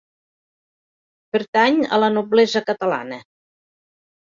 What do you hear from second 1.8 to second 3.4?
a la noblesa catalana.